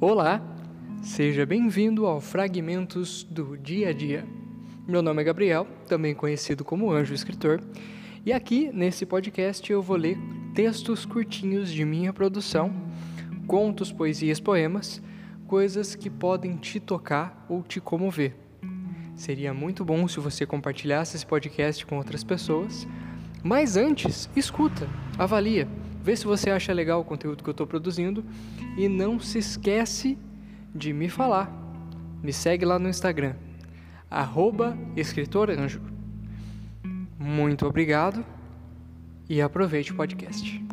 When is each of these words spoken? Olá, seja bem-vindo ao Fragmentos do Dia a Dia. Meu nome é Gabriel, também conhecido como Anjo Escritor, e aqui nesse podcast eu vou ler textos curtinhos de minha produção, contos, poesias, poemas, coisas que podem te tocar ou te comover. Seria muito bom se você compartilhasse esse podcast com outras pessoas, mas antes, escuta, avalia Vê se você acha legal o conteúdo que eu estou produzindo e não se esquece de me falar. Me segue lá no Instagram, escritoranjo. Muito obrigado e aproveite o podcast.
Olá, 0.00 0.40
seja 1.02 1.44
bem-vindo 1.44 2.06
ao 2.06 2.20
Fragmentos 2.20 3.24
do 3.24 3.58
Dia 3.58 3.88
a 3.88 3.92
Dia. 3.92 4.24
Meu 4.86 5.02
nome 5.02 5.20
é 5.20 5.24
Gabriel, 5.24 5.66
também 5.88 6.14
conhecido 6.14 6.64
como 6.64 6.92
Anjo 6.92 7.12
Escritor, 7.12 7.60
e 8.24 8.32
aqui 8.32 8.70
nesse 8.72 9.04
podcast 9.04 9.72
eu 9.72 9.82
vou 9.82 9.96
ler 9.96 10.16
textos 10.54 11.04
curtinhos 11.04 11.68
de 11.72 11.84
minha 11.84 12.12
produção, 12.12 12.72
contos, 13.48 13.90
poesias, 13.90 14.38
poemas, 14.38 15.02
coisas 15.48 15.96
que 15.96 16.08
podem 16.08 16.56
te 16.56 16.78
tocar 16.78 17.44
ou 17.48 17.64
te 17.64 17.80
comover. 17.80 18.36
Seria 19.16 19.52
muito 19.52 19.84
bom 19.84 20.06
se 20.06 20.20
você 20.20 20.46
compartilhasse 20.46 21.16
esse 21.16 21.26
podcast 21.26 21.84
com 21.84 21.98
outras 21.98 22.22
pessoas, 22.22 22.86
mas 23.42 23.76
antes, 23.76 24.30
escuta, 24.36 24.88
avalia 25.18 25.66
Vê 26.02 26.16
se 26.16 26.24
você 26.24 26.50
acha 26.50 26.72
legal 26.72 27.00
o 27.00 27.04
conteúdo 27.04 27.42
que 27.42 27.50
eu 27.50 27.52
estou 27.52 27.66
produzindo 27.66 28.24
e 28.76 28.88
não 28.88 29.20
se 29.20 29.38
esquece 29.38 30.18
de 30.74 30.92
me 30.92 31.08
falar. 31.08 31.52
Me 32.22 32.32
segue 32.32 32.64
lá 32.64 32.78
no 32.78 32.88
Instagram, 32.88 33.34
escritoranjo. 34.96 35.80
Muito 37.18 37.66
obrigado 37.66 38.24
e 39.28 39.42
aproveite 39.42 39.92
o 39.92 39.96
podcast. 39.96 40.64